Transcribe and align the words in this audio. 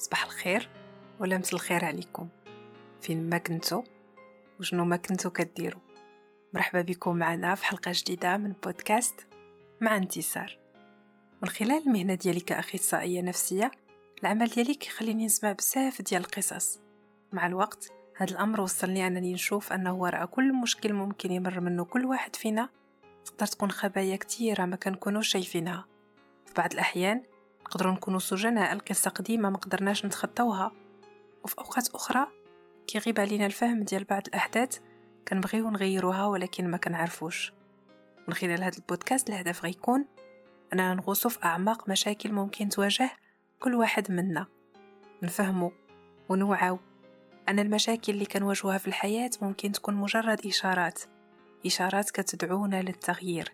صباح 0.00 0.24
الخير 0.24 0.68
ولا 1.18 1.38
مس 1.38 1.54
الخير 1.54 1.84
عليكم. 1.84 2.28
فين 3.00 3.30
ما 3.30 3.38
كنتو 3.38 3.82
وشنو 4.60 4.84
ما 4.84 4.96
كنتو 4.96 5.30
كديروا 5.30 5.80
مرحبا 6.54 6.82
بكم 6.82 7.16
معنا 7.16 7.54
في 7.54 7.64
حلقة 7.64 7.92
جديدة 7.94 8.36
من 8.36 8.52
بودكاست 8.64 9.26
مع 9.80 9.96
انتصار. 9.96 10.58
من 11.42 11.48
خلال 11.48 11.82
المهنة 11.86 12.14
ديالي 12.14 12.40
كأخصائية 12.40 13.20
نفسية 13.20 13.70
العمل 14.22 14.46
ديالي 14.46 14.74
كيخليني 14.74 15.24
نسمع 15.24 15.52
بزاف 15.52 16.02
ديال 16.02 16.20
القصص. 16.20 16.80
مع 17.32 17.46
الوقت 17.46 17.92
هذا 18.16 18.30
الأمر 18.30 18.60
وصلني 18.60 19.06
أنني 19.06 19.32
نشوف 19.32 19.72
أنه 19.72 19.94
وراء 19.94 20.26
كل 20.26 20.52
مشكل 20.52 20.92
ممكن 20.92 21.32
يمر 21.32 21.60
منه 21.60 21.84
كل 21.84 22.04
واحد 22.04 22.36
فينا. 22.36 22.68
تقدر 23.24 23.46
تكون 23.46 23.70
خبايا 23.70 24.16
كتيرة 24.16 24.64
ما 24.64 24.76
كنكونوش 24.76 25.28
شايفينها. 25.28 25.86
في 26.46 26.54
بعض 26.54 26.72
الأحيان 26.72 27.22
نقدروا 27.70 27.92
نكونوا 27.92 28.18
سجناء 28.18 28.72
القصة 28.72 29.10
قديمة 29.10 29.50
ما 29.50 29.56
قدرناش 29.56 30.06
نتخطوها 30.06 30.72
وفي 31.44 31.58
أوقات 31.58 31.88
أخرى 31.88 32.26
كيغيب 32.86 33.20
علينا 33.20 33.46
الفهم 33.46 33.82
ديال 33.82 34.04
بعض 34.04 34.22
الأحداث 34.28 34.78
كنبغيو 35.28 35.70
نغيروها 35.70 36.26
ولكن 36.26 36.68
ما 36.70 36.76
كنعرفوش. 36.76 37.52
من 38.28 38.34
خلال 38.34 38.62
هذا 38.62 38.76
البودكاست 38.76 39.28
الهدف 39.28 39.64
غيكون 39.64 40.04
أننا 40.72 40.94
نغوصو 40.94 41.28
في 41.28 41.44
أعماق 41.44 41.88
مشاكل 41.88 42.32
ممكن 42.32 42.68
تواجه 42.68 43.10
كل 43.60 43.74
واحد 43.74 44.12
منا. 44.12 44.46
نفهمو 45.22 45.72
ونوعاو 46.28 46.78
أن 47.48 47.58
المشاكل 47.58 48.12
اللي 48.12 48.26
كنواجهوها 48.26 48.78
في 48.78 48.86
الحياة 48.88 49.30
ممكن 49.42 49.72
تكون 49.72 49.94
مجرد 49.94 50.46
إشارات. 50.46 51.02
إشارات 51.66 52.10
كتدعونا 52.10 52.82
للتغيير. 52.82 53.52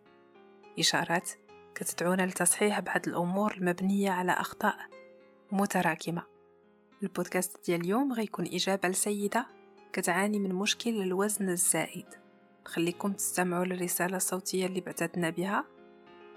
إشارات 0.78 1.30
كتدعونا 1.76 2.26
لتصحيح 2.26 2.80
بعض 2.80 3.00
الأمور 3.06 3.54
المبنية 3.54 4.10
على 4.10 4.32
أخطاء 4.32 4.76
متراكمة. 5.52 6.22
البودكاست 7.02 7.66
ديال 7.66 7.80
اليوم 7.80 8.12
غيكون 8.12 8.46
إجابة 8.46 8.88
لسيدة 8.88 9.46
كتعاني 9.92 10.38
من 10.38 10.54
مشكل 10.54 11.02
الوزن 11.02 11.48
الزائد. 11.48 12.06
نخليكم 12.66 13.12
تستمعوا 13.12 13.64
للرسالة 13.64 14.16
الصوتية 14.16 14.66
اللي 14.66 14.80
بعثتنا 14.80 15.30
بها. 15.30 15.64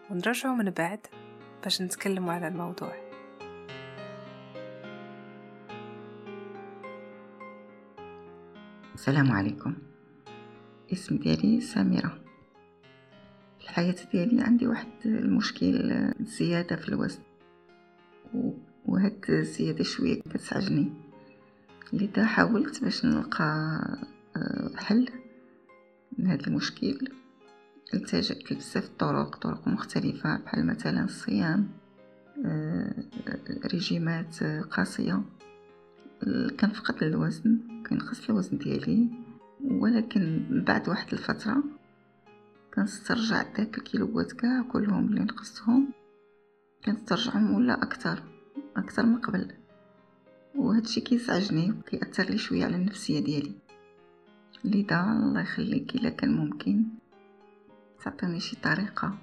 ونرجعوا 0.09 0.55
من 0.55 0.69
بعد 0.69 0.99
باش 1.63 1.81
نتكلموا 1.81 2.33
على 2.33 2.47
الموضوع. 2.47 2.95
السلام 8.93 9.31
عليكم. 9.31 9.75
اسم 10.93 11.17
ديالي 11.17 11.61
سميرة. 11.61 12.28
الحياة 13.69 13.95
ديالي 14.11 14.41
عندي 14.41 14.67
واحد 14.67 14.87
المشكل 15.05 15.93
زيادة 16.19 16.75
في 16.75 16.89
الوزن. 16.89 17.19
وهاد 18.85 19.25
الزيادة 19.29 19.83
شوية 19.83 20.21
كتزعجني 20.21 20.93
لذا 21.93 22.25
حاولت 22.25 22.83
باش 22.83 23.05
نلقى 23.05 23.43
آه، 24.37 24.71
حل 24.75 25.09
لهذا 26.17 26.47
المشكل. 26.47 27.07
التجأت 27.93 28.51
لبزاف 28.51 28.85
الطرق 28.85 29.35
طرق 29.35 29.67
مختلفة 29.67 30.37
بحال 30.37 30.67
مثلا 30.67 31.03
الصيام 31.03 31.67
آه، 32.45 32.93
ريجيمات 33.65 34.43
قاسية. 34.43 35.21
كنفقد 36.59 37.03
الوزن 37.03 37.59
كينقص 37.89 38.29
الوزن 38.29 38.57
ديالي. 38.57 39.09
ولكن 39.63 40.45
بعد 40.67 40.89
واحد 40.89 41.13
الفترة 41.13 41.63
كنسترجع 42.79 43.43
داك 43.43 43.77
الكيلوات 43.77 44.31
كاع 44.31 44.61
كلهم 44.61 45.07
اللي 45.07 45.21
نقصتهم. 45.21 45.93
كنسترجعهم 46.85 47.55
ولا 47.55 47.83
أكثر؟ 47.83 48.23
أكثر 48.77 49.05
من 49.05 49.17
قبل. 49.17 49.51
وهادشي 50.55 51.01
كيزعجني 51.01 51.71
وكيأثر 51.71 52.23
لي 52.23 52.37
شوية 52.37 52.65
على 52.65 52.75
النفسية 52.75 53.19
ديالي. 53.19 53.53
لذا 54.63 55.01
الله 55.01 55.41
يخليك 55.41 55.95
إلا 55.95 56.09
كان 56.09 56.37
ممكن. 56.37 56.83
تعطيني 58.03 58.39
شي 58.39 58.55
طريقة. 58.55 59.17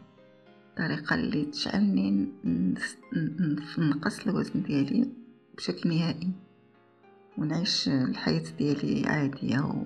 طريقة 0.76 1.14
اللي 1.14 1.44
تجعلني 1.44 2.28
نقص 3.78 4.26
الوزن 4.26 4.62
ديالي 4.62 5.12
بشكل 5.56 5.88
نهائي. 5.88 6.30
ونعيش 7.38 7.88
الحياة 7.88 8.44
ديالي 8.58 9.08
عادية 9.08 9.60
و... 9.60 9.82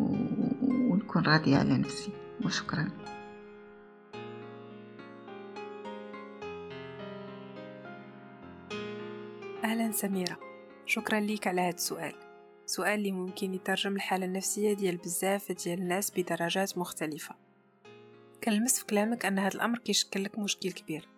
و... 0.00 0.16
ونكون 0.62 1.22
راضية 1.22 1.56
على 1.56 1.78
نفسي. 1.78 2.25
وشكرا. 2.44 2.88
أهلا 9.64 9.92
سميرة. 9.92 10.38
شكرا 10.86 11.20
ليك 11.20 11.46
على 11.46 11.60
هذا 11.60 11.74
السؤال. 11.74 12.14
سؤال 12.66 12.98
اللي 12.98 13.12
ممكن 13.12 13.54
يترجم 13.54 13.96
الحالة 13.96 14.26
النفسية 14.26 14.72
ديال 14.72 14.96
بزاف 14.96 15.52
ديال 15.52 15.78
الناس 15.78 16.10
بدرجات 16.10 16.78
مختلفة. 16.78 17.34
كنلمس 18.44 18.78
في 18.78 18.86
كلامك 18.86 19.26
أن 19.26 19.38
هذا 19.38 19.54
الأمر 19.54 19.78
كيشكل 19.78 20.24
لك 20.24 20.38
مشكل 20.38 20.72
كبير. 20.72 21.08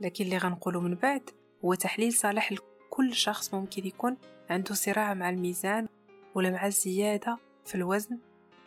لكن 0.00 0.24
اللي 0.24 0.38
غنقوله 0.38 0.80
من 0.80 0.94
بعد 0.94 1.30
هو 1.64 1.74
تحليل 1.74 2.12
صالح 2.12 2.52
لكل 2.52 3.14
شخص 3.14 3.54
ممكن 3.54 3.86
يكون 3.86 4.16
عنده 4.50 4.74
صراع 4.74 5.14
مع 5.14 5.30
الميزان 5.30 5.88
ولا 6.34 6.50
مع 6.50 6.66
الزيادة 6.66 7.38
في 7.64 7.74
الوزن 7.74 8.18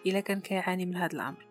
إلا 0.05 0.19
كان 0.19 0.39
كيعاني 0.39 0.85
من 0.85 0.95
هذا 0.95 1.13
الأمر. 1.13 1.47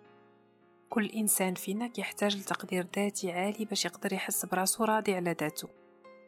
كل 0.91 1.07
إنسان 1.07 1.55
فينا 1.55 1.87
كيحتاج 1.87 2.37
لتقدير 2.37 2.87
ذاتي 2.97 3.33
عالي 3.33 3.65
باش 3.65 3.85
يقدر 3.85 4.13
يحس 4.13 4.47
براسو 4.47 4.85
راضي 4.85 5.15
على 5.15 5.37
ذاته 5.41 5.69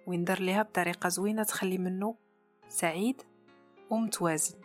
ويندر 0.06 0.40
ليها 0.40 0.62
بطريقة 0.62 1.08
زوينة 1.08 1.42
تخلي 1.42 1.78
منه 1.78 2.14
سعيد 2.68 3.22
ومتوازن. 3.90 4.58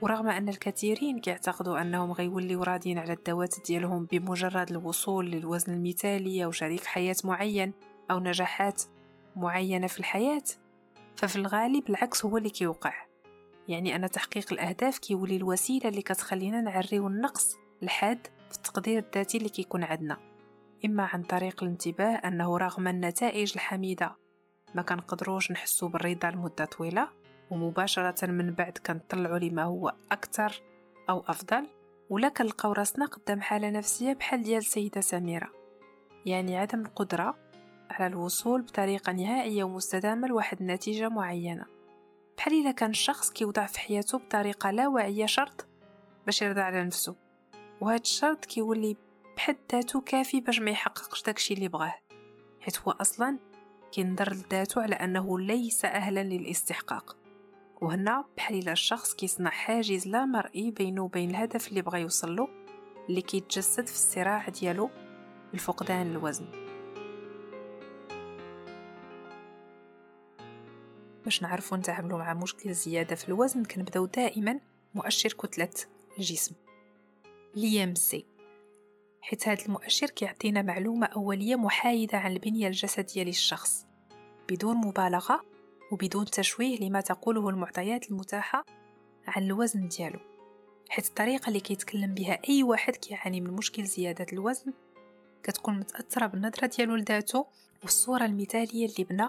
ورغم 0.00 0.28
أن 0.28 0.48
الكثيرين 0.48 1.18
كيعتقدوا 1.18 1.80
أنهم 1.80 2.12
غيوليو 2.12 2.62
راضين 2.62 2.98
على 2.98 3.12
الذوات 3.12 3.54
ديالهم 3.66 4.04
بمجرد 4.04 4.70
الوصول 4.70 5.30
للوزن 5.30 5.72
المثالي 5.72 6.44
أو 6.44 6.50
شريك 6.50 6.84
حياة 6.84 7.16
معين 7.24 7.72
أو 8.10 8.18
نجاحات 8.18 8.82
معينة 9.36 9.86
في 9.86 9.98
الحياة 9.98 10.44
ففي 11.16 11.36
الغالب 11.36 11.90
العكس 11.90 12.24
هو 12.24 12.36
اللي 12.36 12.50
كيوقع. 12.50 12.94
يعني 13.68 13.96
أن 13.96 14.10
تحقيق 14.10 14.52
الأهداف 14.52 14.98
كيولي 14.98 15.36
الوسيلة 15.36 15.88
اللي 15.88 16.02
كتخلينا 16.02 16.60
نعريو 16.60 17.06
النقص 17.06 17.56
لحد 17.82 18.26
في 18.50 18.56
التقدير 18.56 18.98
الذاتي 18.98 19.38
اللي 19.38 19.48
كيكون 19.48 19.84
عندنا. 19.84 20.16
إما 20.84 21.02
عن 21.12 21.22
طريق 21.22 21.62
الانتباه 21.62 22.14
أنه 22.14 22.58
رغم 22.58 22.88
النتائج 22.88 23.52
الحميدة 23.54 24.16
ما 24.74 24.82
كنقدروش 24.82 25.52
نحسو 25.52 25.88
بالرضا 25.88 26.30
لمدة 26.30 26.64
طويلة 26.64 27.08
ومباشرة 27.50 28.26
من 28.26 28.54
بعد 28.54 28.78
كنطلعو 28.86 29.36
لما 29.36 29.62
هو 29.62 29.92
أكثر 30.12 30.62
أو 31.10 31.24
أفضل 31.28 31.66
ولا 32.10 32.28
كنلقاو 32.28 32.72
راسنا 32.72 33.06
قدام 33.06 33.40
حالة 33.40 33.70
نفسية 33.70 34.12
بحال 34.12 34.42
ديال 34.42 34.58
السيدة 34.58 35.00
سميرة. 35.00 35.48
يعني 36.26 36.56
عدم 36.56 36.80
القدرة 36.80 37.36
على 37.90 38.06
الوصول 38.06 38.62
بطريقة 38.62 39.12
نهائية 39.12 39.64
ومستدامة 39.64 40.28
لواحد 40.28 40.60
النتيجة 40.60 41.08
معينة. 41.08 41.64
بحال 42.36 42.54
إذا 42.54 42.70
كان 42.70 42.90
الشخص 42.90 43.30
كيوضع 43.30 43.66
في 43.66 43.80
حياته 43.80 44.18
بطريقة 44.18 44.70
لا 44.70 44.88
واعية 44.88 45.26
شرط 45.26 45.66
باش 46.26 46.42
يرضى 46.42 46.60
على 46.60 46.84
نفسه. 46.84 47.29
وهذا 47.80 48.00
الشرط 48.00 48.44
كيولي 48.44 48.96
بحد 49.36 49.56
ذاته 49.72 50.00
كافي 50.00 50.40
باش 50.40 50.60
ما 50.60 50.70
يحققش 50.70 51.22
داكشي 51.22 51.54
اللي 51.54 51.68
بغاه. 51.68 51.94
حيت 52.60 52.78
هو 52.78 52.90
أصلا 52.90 53.38
كينظر 53.92 54.32
لذاته 54.32 54.82
على 54.82 54.94
أنه 54.94 55.38
ليس 55.38 55.84
أهلا 55.84 56.22
للاستحقاق. 56.22 57.16
وهنا 57.80 58.24
بحال 58.36 58.58
إلا 58.58 58.72
الشخص 58.72 59.14
كيصنع 59.14 59.50
حاجز 59.50 60.08
لا 60.08 60.24
مرئي 60.24 60.70
بينه 60.70 61.02
وبين 61.02 61.30
الهدف 61.30 61.68
اللي 61.68 61.82
بغى 61.82 62.00
يوصل 62.00 62.36
له 62.36 62.48
اللي 63.08 63.22
كيتجسد 63.22 63.86
في 63.86 63.94
الصراع 63.94 64.48
ديالو 64.48 64.90
لفقدان 65.54 66.10
الوزن. 66.10 66.46
باش 71.24 71.42
نعرفو 71.42 71.76
نتعاملو 71.76 72.18
مع 72.18 72.34
مشكل 72.34 72.70
الزيادة 72.70 73.16
في 73.16 73.28
الوزن 73.28 73.64
كنبداو 73.64 74.06
دائما 74.06 74.60
مؤشر 74.94 75.32
كتلة 75.32 75.70
الجسم. 76.18 76.54
ليمسي. 77.54 78.26
حيث 79.20 79.48
هذا 79.48 79.64
المؤشر 79.66 80.10
كيعطينا 80.10 80.62
معلومة 80.62 81.06
أولية 81.06 81.56
محايدة 81.56 82.18
عن 82.18 82.32
البنية 82.32 82.66
الجسدية 82.66 83.22
للشخص. 83.22 83.86
بدون 84.48 84.76
مبالغة 84.76 85.44
وبدون 85.92 86.24
تشويه 86.24 86.78
لما 86.80 87.00
تقوله 87.00 87.48
المعطيات 87.48 88.10
المتاحة 88.10 88.64
عن 89.26 89.42
الوزن 89.42 89.88
ديالو. 89.88 90.18
حيث 90.88 91.08
الطريقة 91.08 91.48
اللي 91.48 91.60
كيتكلم 91.60 92.14
بها 92.14 92.38
أي 92.48 92.62
واحد 92.62 92.96
كيعاني 92.96 93.40
من 93.40 93.50
مشكل 93.50 93.84
زيادة 93.84 94.26
الوزن 94.32 94.72
كتكون 95.42 95.78
متأثرة 95.78 96.26
بالنظرة 96.26 96.66
ديالو 96.66 96.96
لذاته 96.96 97.46
والصورة 97.82 98.24
المثالية 98.24 98.86
اللي 98.86 99.04
بنى 99.04 99.28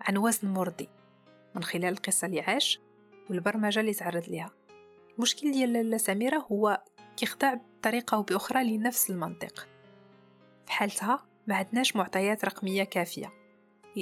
عن 0.00 0.16
وزن 0.16 0.48
مرضي 0.48 0.88
من 1.54 1.64
خلال 1.64 1.84
القصة 1.84 2.26
اللي 2.26 2.40
عاش 2.40 2.80
والبرمجة 3.30 3.80
اللي 3.80 3.94
تعرض 3.94 4.28
لها 4.28 4.50
المشكل 5.16 5.52
ديال 5.52 5.72
لاله 5.72 5.96
سميرة 5.96 6.38
هو 6.38 6.82
كيخضع 7.16 7.54
بطريقة 7.54 8.14
أو 8.14 8.22
بأخرى 8.22 8.64
لنفس 8.64 9.10
المنطق. 9.10 9.68
في 10.66 10.72
حالتها 10.72 11.26
ما 11.46 11.54
عندناش 11.54 11.96
معطيات 11.96 12.44
رقمية 12.44 12.84
كافية 12.84 13.32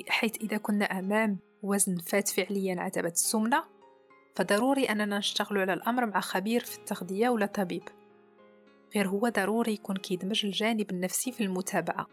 حيث 0.08 0.36
إذا 0.36 0.56
كنا 0.56 0.84
أمام 0.84 1.38
وزن 1.62 1.96
فات 1.96 2.28
فعليا 2.28 2.80
عتبة 2.80 3.08
السمنة 3.08 3.64
فضروري 4.34 4.84
أننا 4.84 5.18
نشتغل 5.18 5.58
على 5.58 5.72
الأمر 5.72 6.06
مع 6.06 6.20
خبير 6.20 6.60
في 6.60 6.78
التغذية 6.78 7.28
ولا 7.28 7.46
طبيب. 7.46 7.82
غير 8.94 9.08
هو 9.08 9.28
ضروري 9.28 9.72
يكون 9.72 9.96
كيدمج 9.96 10.46
الجانب 10.46 10.90
النفسي 10.90 11.32
في 11.32 11.44
المتابعة 11.44 12.06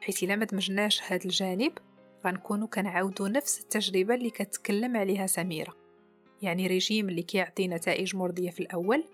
حيث 0.00 0.22
إلا 0.22 0.36
ما 0.36 0.44
دمجناش 0.44 1.02
هذا 1.02 1.24
الجانب 1.24 1.72
غنكونو 2.26 2.66
كنعاودو 2.66 3.26
نفس 3.26 3.60
التجربة 3.60 4.14
اللي 4.14 4.30
كتكلم 4.30 4.96
عليها 4.96 5.26
سميرة 5.26 5.76
يعني 6.42 6.66
ريجيم 6.66 7.08
اللي 7.08 7.22
كيعطي 7.22 7.68
نتائج 7.68 8.16
مرضية 8.16 8.50
في 8.50 8.60
الأول 8.60 9.04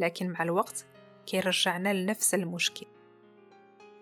لكن 0.00 0.30
مع 0.30 0.42
الوقت 0.42 0.86
كيرجعنا 1.26 1.92
لنفس 1.94 2.34
المشكل. 2.34 2.86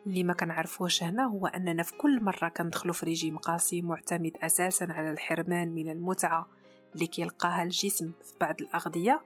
اللي 0.06 0.24
ما 0.24 0.32
كنعرفوش 0.32 1.02
هنا 1.02 1.24
هو 1.24 1.46
أننا 1.46 1.82
في 1.82 1.96
كل 1.96 2.24
مرة 2.24 2.48
كندخلو 2.48 2.92
في 2.92 3.06
ريجيم 3.06 3.38
قاسي 3.38 3.82
معتمد 3.82 4.32
أساسا 4.42 4.86
على 4.90 5.10
الحرمان 5.10 5.68
من 5.68 5.90
المتعة 5.90 6.48
اللي 6.94 7.06
كيلقاها 7.06 7.62
الجسم 7.62 8.12
في 8.22 8.32
بعض 8.40 8.54
الأغذية 8.60 9.20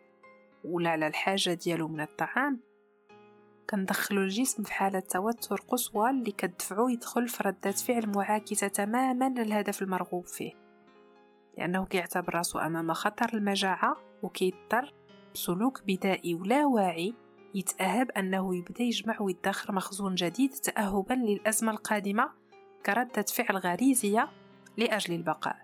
ولا 0.65 0.91
على 0.91 1.07
الحاجة 1.07 1.55
ديالو 1.55 1.89
من 1.89 2.01
الطعام. 2.01 2.61
كندخلو 3.71 4.23
الجسم 4.23 4.63
في 4.63 4.73
حالة 4.73 5.01
توتر 5.01 5.61
قصوى 5.69 6.11
اللي 6.11 6.33
كتدفعو 6.33 6.89
يدخل 6.89 7.29
في 7.29 7.43
ردة 7.43 7.71
فعل 7.71 8.09
معاكسة 8.09 8.69
تماما 8.69 9.29
للهدف 9.29 9.83
المرغوب 9.83 10.27
فيه. 10.27 10.53
لأنه 11.59 11.85
كيعتبر 11.85 12.35
راسو 12.35 12.59
أمام 12.59 12.93
خطر 12.93 13.31
المجاعة 13.35 13.97
وكيضطر 14.23 14.95
بسلوك 15.35 15.83
بدائي 15.87 16.35
ولا 16.35 16.67
واعي 16.67 17.15
يتأهب 17.55 18.11
أنه 18.11 18.57
يبدأ 18.57 18.83
يجمع 18.83 19.17
ويدخر 19.21 19.73
مخزون 19.73 20.15
جديد 20.15 20.51
تأهبا 20.51 21.15
للأزمة 21.15 21.73
القادمة 21.73 22.31
كردة 22.87 23.23
فعل 23.23 23.57
غريزية 23.57 24.29
لأجل 24.77 25.15
البقاء. 25.15 25.57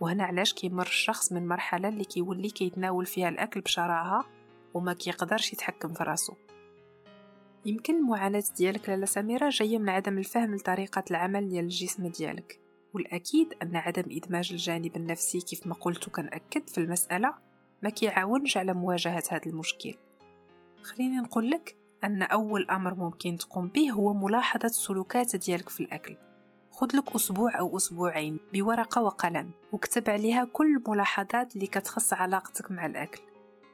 وهنا 0.00 0.24
علاش 0.24 0.54
كيمر 0.54 0.86
الشخص 0.86 1.32
من 1.32 1.48
مرحلة 1.48 1.88
اللي 1.88 2.04
كيولي 2.04 2.50
كيتناول 2.50 3.06
فيها 3.06 3.28
الأكل 3.28 3.60
بشراهة 3.60 4.24
وما 4.74 4.92
كيقدرش 4.92 5.52
يتحكم 5.52 5.92
في 5.92 6.04
راسو. 6.04 6.34
يمكن 7.66 7.96
المعاناة 7.96 8.44
ديالك 8.56 8.88
لالا 8.88 9.06
سميرة 9.06 9.48
جاية 9.48 9.78
من 9.78 9.88
عدم 9.88 10.18
الفهم 10.18 10.54
لطريقة 10.54 11.04
العمل 11.10 11.48
ديال 11.48 11.64
الجسم 11.64 12.06
ديالك 12.06 12.60
والأكيد 12.94 13.54
أن 13.62 13.76
عدم 13.76 14.04
إدماج 14.10 14.48
الجانب 14.52 14.96
النفسي 14.96 15.40
كيف 15.40 15.66
ما 15.66 15.74
قلت 15.74 16.08
كنأكد 16.08 16.68
في 16.68 16.78
المسألة 16.78 17.34
ما 17.82 17.90
كيعاونش 17.90 18.56
على 18.56 18.74
مواجهة 18.74 19.22
هذا 19.30 19.46
المشكل. 19.46 19.94
خليني 20.82 21.16
نقول 21.16 21.50
لك 21.50 21.76
أن 22.04 22.22
أول 22.22 22.70
أمر 22.70 22.94
ممكن 22.94 23.36
تقوم 23.36 23.68
به 23.68 23.90
هو 23.90 24.12
ملاحظة 24.12 24.66
السلوكات 24.66 25.36
ديالك 25.36 25.68
في 25.68 25.80
الأكل. 25.80 26.16
خذ 26.70 26.96
لك 26.96 27.14
أسبوع 27.14 27.58
أو 27.58 27.76
أسبوعين 27.76 28.40
بورقة 28.52 29.02
وقلم 29.02 29.50
وكتب 29.72 30.10
عليها 30.10 30.44
كل 30.44 30.76
الملاحظات 30.76 31.54
اللي 31.56 31.66
كتخص 31.66 32.12
علاقتك 32.12 32.70
مع 32.70 32.86
الأكل. 32.86 33.20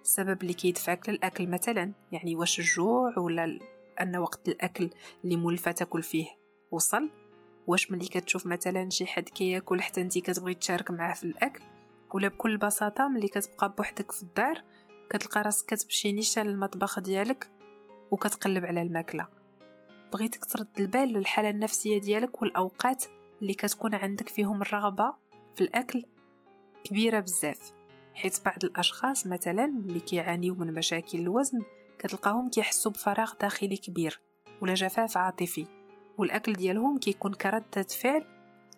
السبب 0.02 0.42
اللي 0.42 0.54
كيدفعك 0.54 1.08
للأكل 1.08 1.46
مثلا 1.46 1.92
يعني 2.12 2.36
واش 2.36 2.58
الجوع 2.58 3.18
ولا 3.18 3.58
أن 4.00 4.16
وقت 4.16 4.48
الأكل 4.48 4.90
اللي 5.24 5.36
مولفة 5.36 5.72
تاكل 5.72 6.02
فيه 6.02 6.26
وصل؟ 6.70 7.10
واش 7.66 7.90
ملي 7.90 8.06
كتشوف 8.06 8.46
مثلا 8.46 8.90
شي 8.90 9.06
حد 9.06 9.28
كياكل 9.28 9.82
حتى 9.82 10.00
انت 10.00 10.18
كتبغي 10.18 10.54
تشارك 10.54 10.90
معاه 10.90 11.14
في 11.14 11.24
الأكل؟ 11.24 11.62
ولا 12.14 12.28
بكل 12.28 12.56
بساطة 12.56 13.08
ملي 13.08 13.28
كتبقى 13.28 13.74
بوحدك 13.78 14.12
في 14.12 14.22
الدار 14.22 14.62
كتلقى 15.10 15.42
راسك 15.42 15.66
كتمشي 15.66 16.12
نيشان 16.12 16.46
للمطبخ 16.46 17.00
ديالك 17.00 17.50
وكتقلب 18.10 18.64
على 18.64 18.82
الماكلة. 18.82 19.26
بغيتك 20.12 20.44
ترد 20.44 20.68
البال 20.78 21.08
للحالة 21.12 21.50
النفسية 21.50 22.00
ديالك 22.00 22.42
والأوقات 22.42 23.04
اللي 23.42 23.54
كتكون 23.54 23.94
عندك 23.94 24.28
فيهم 24.28 24.62
الرغبة 24.62 25.14
في 25.54 25.60
الأكل 25.60 26.04
كبيرة 26.84 27.20
بزاف. 27.20 27.72
حيث 28.14 28.40
بعض 28.40 28.64
الأشخاص 28.64 29.26
مثلا 29.26 29.64
اللي 29.64 30.00
كيعانيو 30.00 30.54
من 30.54 30.74
مشاكل 30.74 31.18
الوزن 31.18 31.62
كتلقاهم 31.98 32.50
كيحسوا 32.50 32.92
بفراغ 32.92 33.32
داخلي 33.40 33.76
كبير 33.76 34.20
ولا 34.62 34.74
جفاف 34.74 35.16
عاطفي. 35.16 35.66
والأكل 36.18 36.52
ديالهم 36.52 36.98
كيكون 36.98 37.34
كردة 37.34 37.82
فعل 37.82 38.24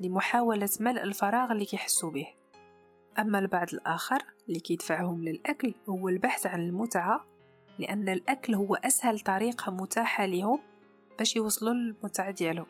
لمحاولة 0.01 0.69
ملء 0.81 1.03
الفراغ 1.03 1.53
اللي 1.53 1.65
كيحسوا 1.65 2.11
به. 2.11 2.27
أما 3.19 3.39
البعض 3.39 3.69
الآخر 3.73 4.25
اللي 4.49 4.61
كيدفعهم 4.61 5.25
للأكل 5.25 5.75
هو 5.89 6.09
البحث 6.09 6.47
عن 6.47 6.61
المتعة 6.61 7.25
لأن 7.79 8.09
الأكل 8.09 8.55
هو 8.55 8.75
أسهل 8.75 9.21
طريقة 9.21 9.73
متاحة 9.73 10.27
لهم 10.27 10.61
باش 11.19 11.37
يوصلوا 11.37 11.75
للمتعة 11.75 12.31
ديالهم. 12.31 12.67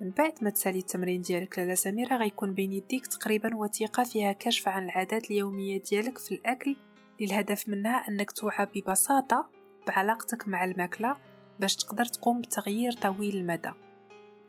من 0.00 0.10
بعد 0.10 0.32
ما 0.42 0.50
تسالي 0.50 0.78
التمرين 0.78 1.20
ديالك 1.22 1.58
لالا 1.58 1.74
سميرة 1.74 2.16
غيكون 2.16 2.54
بين 2.54 2.72
يديك 2.72 3.06
تقريبا 3.06 3.56
وثيقة 3.56 4.04
فيها 4.04 4.32
كشف 4.32 4.68
عن 4.68 4.84
العادات 4.84 5.30
اليومية 5.30 5.82
ديالك 5.82 6.18
في 6.18 6.34
الأكل 6.34 6.76
للهدف 7.20 7.68
منها 7.68 8.08
أنك 8.08 8.30
توعى 8.30 8.66
ببساطة 8.74 9.50
بعلاقتك 9.86 10.48
مع 10.48 10.64
الماكلة 10.64 11.16
باش 11.60 11.76
تقدر 11.76 12.04
تقوم 12.04 12.40
بتغيير 12.40 12.92
طويل 12.92 13.36
المدى. 13.36 13.72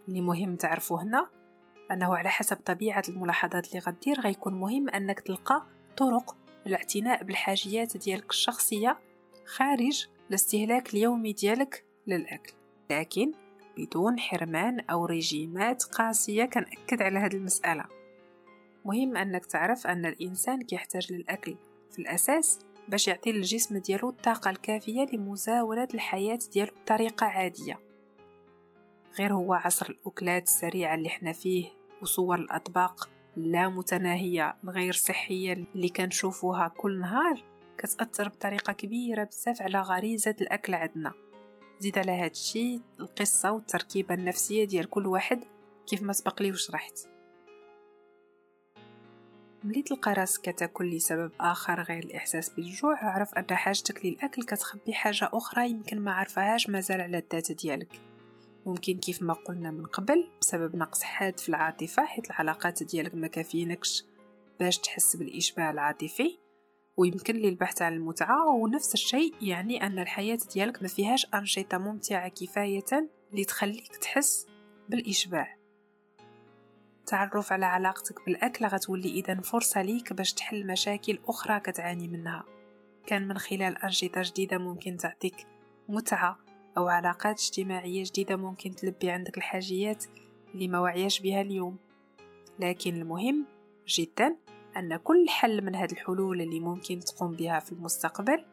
اللي 0.08 0.22
مهم 0.22 0.56
تعرفو 0.56 0.96
هنا 0.96 1.37
أنه 1.92 2.16
على 2.16 2.30
حسب 2.30 2.58
طبيعة 2.58 3.04
الملاحظات 3.10 3.68
اللي 3.68 3.80
غدير 3.80 4.20
غيكون 4.20 4.54
مهم 4.54 4.90
أنك 4.90 5.20
تلقى 5.20 5.64
طرق 5.98 6.36
الاعتناء 6.68 7.24
بالحاجيات 7.24 7.98
ديالك 7.98 8.30
الشخصية 8.30 8.98
خارج 9.46 10.08
الاستهلاك 10.30 10.94
اليومي 10.94 11.34
ديالك 11.34 11.86
للأكل. 12.08 12.54
لكن 12.90 13.32
بدون 13.78 14.20
حرمان 14.20 14.80
أو 14.80 15.06
ريجيمات 15.06 15.84
قاسية 15.84 16.46
كنأكد 16.46 17.02
على 17.02 17.20
هذه 17.20 17.36
المسألة. 17.36 17.86
مهم 18.86 19.18
أنك 19.18 19.46
تعرف 19.46 19.88
أن 19.88 20.06
الإنسان 20.06 20.62
كيحتاج 20.62 21.14
للأكل 21.14 21.56
في 21.92 22.00
الأساس 22.00 22.60
باش 22.88 23.08
يعطي 23.08 23.32
للجسم 23.32 23.78
ديالو 23.78 24.10
الطاقة 24.10 24.50
الكافية 24.50 25.06
لمزاولة 25.14 25.88
الحياة 25.94 26.40
ديالو 26.54 26.72
بطريقة 26.82 27.26
عادية. 27.26 27.80
غير 29.20 29.34
هو 29.34 29.54
عصر 29.54 29.90
الأكلات 29.90 30.44
السريعة 30.44 30.96
اللي 30.96 31.10
حنا 31.10 31.32
فيه 31.32 31.77
وصور 32.02 32.36
الأطباق 32.36 33.10
لا 33.38 33.70
متناهية 33.70 34.56
الغير 34.64 34.94
صحية 34.94 35.54
اللي 35.54 35.90
كنشوفوها 35.90 36.68
كل 36.68 37.00
نهار 37.00 37.44
كتأثر 37.78 38.28
بطريقة 38.28 38.74
كبيرة 38.74 39.24
بزاف 39.24 39.62
على 39.62 39.82
غريزة 39.82 40.36
الأكل 40.42 40.74
عندنا. 40.74 41.14
زيد 41.80 41.98
على 41.98 42.12
هادشي 42.12 42.82
القصة 43.00 43.52
والتركيبة 43.52 44.16
النفسية 44.16 44.66
ديال 44.66 44.90
كل 44.90 45.08
واحد 45.08 45.44
كيف 45.88 46.02
ما 46.02 46.14
سبق 46.14 46.42
لي 46.42 46.52
وشرحت 46.52 47.00
ملي 49.64 49.82
تلقى 49.82 50.14
راسك 50.14 50.42
كتاكل 50.42 50.96
لسبب 50.96 51.32
آخر 51.40 51.82
غير 51.82 52.04
الإحساس 52.04 52.50
بالجوع 52.50 53.04
اعرف 53.04 53.34
أن 53.34 53.56
حاجتك 53.56 54.06
للأكل 54.06 54.44
كتخبي 54.44 54.94
حاجة 54.94 55.30
أخرى 55.34 55.70
يمكن 55.70 56.00
ما 56.00 56.12
عرفهاش 56.12 56.70
مازال 56.70 57.02
على 57.02 57.18
الذات 57.18 57.52
ديالك. 57.52 58.02
ممكن 58.68 58.98
كيف 58.98 59.22
ما 59.22 59.34
قلنا 59.34 59.72
من 59.72 59.86
قبل 59.86 60.28
بسبب 60.42 60.76
نقص 60.76 61.04
حاد 61.04 61.40
في 61.40 61.50
العاطفة 61.50 62.06
حيت 62.06 62.28
العلاقات 62.28 62.84
ديالك 62.84 63.16
ما 63.16 63.28
كافيينكش 63.28 64.06
باش 64.60 64.78
تحس 64.78 65.16
بالاشباع 65.16 65.72
العاطفي. 65.72 66.40
ويمكن 66.98 67.36
لي 67.36 67.50
البحث 67.50 67.82
عن 67.82 67.94
المتعة 67.94 68.48
ونفس 68.48 68.94
الشيء 68.94 69.34
يعني 69.42 69.86
أن 69.86 70.00
الحياة 70.00 70.40
ديالك 70.54 70.82
ما 70.82 70.88
فيهاش 70.88 71.28
أنشطة 71.34 71.78
ممتعة 71.78 72.28
كفاية 72.28 73.10
لتخليك 73.34 73.96
تحس 73.96 74.48
بالإشباع 74.90 75.58
التعرف 77.00 77.52
على 77.52 77.66
علاقتك 77.66 78.26
بالأكل 78.26 78.66
غتولي 78.66 79.10
إذا 79.10 79.42
فرصة 79.42 79.82
ليك 79.82 80.14
باش 80.14 80.34
تحل 80.34 80.68
مشاكل 80.68 81.20
أخرى 81.28 81.60
كتعاني 81.60 82.08
منها. 82.08 82.44
كان 83.06 83.28
من 83.28 83.38
خلال 83.38 83.78
أنشطة 83.78 84.22
جديدة 84.22 84.58
ممكن 84.58 84.98
تعطيك 84.98 85.48
متعة. 85.90 86.47
أو 86.78 86.88
علاقات 86.88 87.40
اجتماعية 87.40 88.04
جديدة 88.04 88.36
ممكن 88.36 88.76
تلبي 88.76 89.10
عندك 89.10 89.38
الحاجيات 89.38 90.06
اللي 90.54 90.68
ما 90.68 90.80
وعياش 90.80 91.20
بها 91.20 91.42
اليوم. 91.42 91.78
لكن 92.60 92.96
المهم 92.96 93.46
جدا 93.88 94.36
أن 94.78 94.98
كل 94.98 95.30
حل 95.30 95.66
من 95.66 95.76
هذه 95.76 95.92
الحلول 95.92 96.42
اللي 96.42 96.60
ممكن 96.60 97.00
تقوم 97.00 97.32
بها 97.32 97.60
في 97.60 97.72
المستقبل 97.72 98.46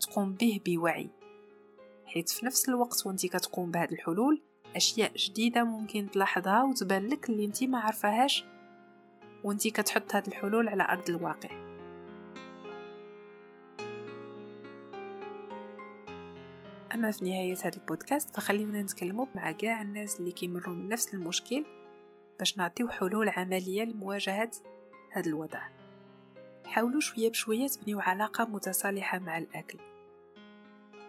تقوم 0.00 0.32
به 0.32 0.60
بوعي. 0.66 1.10
حيث 2.06 2.32
في 2.32 2.46
نفس 2.46 2.68
الوقت 2.68 3.06
وانت 3.06 3.26
كتقوم 3.26 3.70
بهذه 3.70 3.92
الحلول 3.92 4.42
أشياء 4.76 5.12
جديدة 5.16 5.64
ممكن 5.64 6.10
تلاحظها 6.10 6.62
وتبان 6.62 7.08
لك 7.08 7.30
اللي 7.30 7.44
انت 7.44 7.64
ما 7.64 7.78
عارفاهاش 7.78 8.44
وانت 9.44 9.68
كتحط 9.68 10.14
هاد 10.14 10.26
الحلول 10.26 10.68
على 10.68 10.82
أرض 10.82 11.10
الواقع. 11.10 11.69
اما 16.94 17.10
في 17.10 17.24
نهاية 17.24 17.56
هذا 17.64 17.76
البودكاست 17.76 18.36
فخلينا 18.36 18.82
نتكلموا 18.82 19.26
مع 19.34 19.52
كاع 19.52 19.82
الناس 19.82 20.20
اللي 20.20 20.32
كيمروا 20.32 20.74
من 20.74 20.88
نفس 20.88 21.14
المشكل 21.14 21.64
باش 22.38 22.58
نعطيو 22.58 22.88
حلول 22.88 23.28
عملية 23.28 23.84
لمواجهة 23.84 24.50
هذا 25.10 25.26
الوضع. 25.26 25.60
حاولوا 26.66 27.00
شوية 27.00 27.30
بشوية 27.30 27.68
تبنيو 27.68 28.00
علاقة 28.00 28.44
متصالحة 28.44 29.18
مع 29.18 29.38
الأكل. 29.38 29.78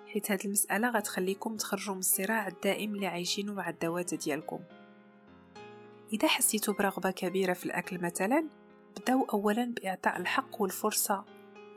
حيت 0.08 0.32
هاد 0.32 0.46
المسألة 0.46 0.90
غتخليكم 0.90 1.58
تخرجوا 1.58 1.94
من 1.94 2.00
الصراع 2.00 2.48
الدائم 2.48 2.96
اللي 2.96 3.08
عايشينه 3.08 3.54
مع 3.54 3.70
الدوات 3.70 4.14
ديالكم. 4.14 4.60
إذا 6.14 6.28
حسيتوا 6.28 6.74
برغبة 6.74 7.12
كبيرة 7.12 7.54
في 7.54 7.66
الأكل 7.66 8.02
مثلا 8.02 8.46
بدأوا 8.98 9.26
أولا 9.34 9.66
بإعطاء 9.66 10.18
الحق 10.18 10.62
والفرصة 10.62 11.26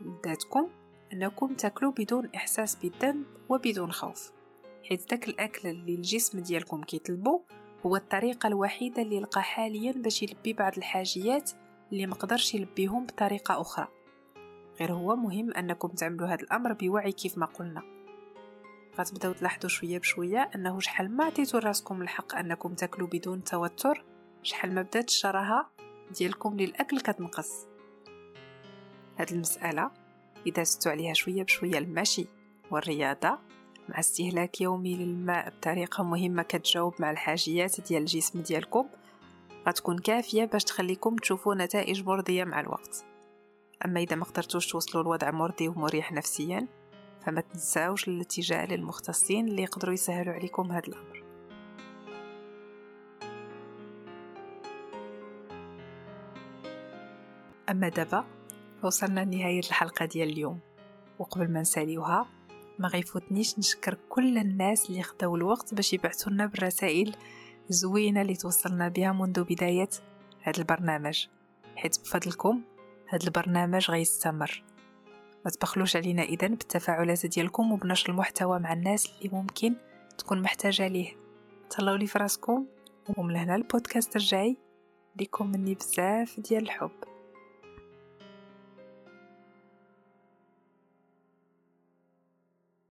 لذاتكم 0.01 0.69
أنكم 1.15 1.55
تاكلوا 1.55 1.93
بدون 1.93 2.31
إحساس 2.37 2.75
بالذنب 2.75 3.25
وبدون 3.49 3.93
خوف. 3.93 4.33
حيث 4.89 5.05
داك 5.05 5.29
الأكل 5.29 5.69
اللي 5.69 5.95
الجسم 5.95 6.41
ديالكم 6.41 6.83
كيطلبو 6.83 7.43
هو 7.87 7.97
الطريقة 7.97 8.47
الوحيدة 8.47 9.03
اللي 9.03 9.21
لقى 9.21 9.43
حاليا 9.43 9.93
باش 9.93 10.23
يلبي 10.23 10.53
بعض 10.53 10.73
الحاجيات 10.77 11.51
اللي 11.93 12.07
مقدرش 12.07 12.55
يلبيهم 12.55 13.07
بطريقة 13.07 13.61
أخرى. 13.61 13.89
غير 14.81 14.93
هو 14.93 15.17
مهم 15.17 15.53
أنكم 15.53 15.89
تعملوا 15.89 16.29
هذا 16.29 16.43
الأمر 16.43 16.73
بوعي 16.73 17.13
كيف 17.13 17.39
ما 17.39 17.47
قلنا. 17.47 17.83
غتبداو 18.99 19.33
تلاحظوا 19.33 19.69
شوية 19.69 19.99
بشوية 19.99 20.51
أنه 20.55 20.81
شحال 20.81 21.17
ما 21.17 21.25
عطيتوا 21.25 21.61
راسكم 21.61 22.03
الحق 22.03 22.35
أنكم 22.35 22.75
تاكلوا 22.75 23.09
بدون 23.09 23.45
توتر 23.45 24.05
شحال 24.43 24.75
ما 24.75 24.83
بدات 24.83 25.09
الشراهة 25.09 25.71
ديالكم 26.11 26.57
للأكل 26.57 27.01
كتنقص. 27.01 27.67
هاد 29.19 29.33
المسألة 29.33 30.04
إذا 30.47 30.63
زدتوا 30.63 30.93
عليها 30.93 31.15
شوية 31.15 31.43
بشوية 31.43 31.79
المشي 31.79 32.27
والرياضة 32.71 33.39
مع 33.89 33.99
استهلاك 33.99 34.61
يومي 34.61 34.97
للماء 34.97 35.51
بطريقة 35.51 36.05
مهمة 36.05 36.43
كتجاوب 36.43 36.95
مع 36.99 37.11
الحاجيات 37.11 37.81
ديال 37.81 38.03
الجسم 38.03 38.41
ديالكم 38.41 38.87
غتكون 39.69 39.99
كافية 39.99 40.45
باش 40.45 40.65
تخليكم 40.65 41.17
تشوفوا 41.17 41.55
نتائج 41.55 42.05
مرضية 42.05 42.45
مع 42.45 42.61
الوقت. 42.61 43.05
أما 43.85 44.01
إذا 44.01 44.17
ما 44.17 44.25
قدرتوش 44.25 44.67
توصلوا 44.67 45.05
لوضع 45.05 45.31
مرضي 45.31 45.69
ومريح 45.69 46.13
نفسيا 46.13 46.67
فما 47.27 47.41
تنساوش 47.41 48.09
الاتجاه 48.09 48.67
للمختصين 48.67 49.49
اللي 49.49 49.63
يقدروا 49.63 49.95
يسهلوا 49.95 50.35
عليكم 50.35 50.73
هذا 50.73 50.89
الأمر. 50.89 51.25
أما 57.71 57.89
دابا 57.89 58.25
وصلنا 58.85 59.21
لنهاية 59.21 59.61
الحلقة 59.61 60.05
ديال 60.05 60.29
اليوم. 60.29 60.59
وقبل 61.19 61.51
ما 61.51 61.61
نساليوها 61.61 62.27
ما 62.79 62.89
غيفوتنيش 62.89 63.59
نشكر 63.59 63.99
كل 64.09 64.39
الناس 64.39 64.91
اللي 64.91 65.03
خداو 65.03 65.37
الوقت 65.37 65.75
باش 65.75 65.93
يبعثوا 65.93 66.33
لنا 66.33 66.47
بالرسائل 66.47 67.17
زوينه 67.69 68.23
اللي 68.23 68.35
توصلنا 68.35 68.89
بها 68.89 69.13
منذ 69.13 69.45
بداية 69.45 69.89
هذا 70.43 70.59
البرنامج. 70.59 71.27
حيت 71.77 72.01
بفضلكم 72.01 72.63
هذا 73.09 73.25
البرنامج 73.25 73.91
غيستمر. 73.91 74.63
ما 75.45 75.51
تبخلوش 75.51 75.97
علينا 75.97 76.23
اذا 76.23 76.47
بالتفاعلات 76.47 77.27
ديالكم 77.27 77.73
وبنشر 77.73 78.11
المحتوى 78.11 78.59
مع 78.59 78.73
الناس 78.73 79.13
اللي 79.19 79.37
ممكن 79.37 79.75
تكون 80.19 80.43
محتاجة 80.43 80.89
ليه. 80.89 81.13
تهلاو 81.71 81.97
لي 81.97 82.07
فراسكم 82.07 82.67
ومن 83.17 83.37
هنا 83.37 83.57
البودكاست 83.57 84.17
الجاي. 84.17 84.57
ليكم 85.17 85.47
مني 85.47 85.75
بزاف 85.75 86.41
ديال 86.41 86.63
الحب. 86.63 86.91